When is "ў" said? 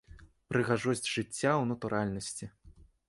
1.61-1.63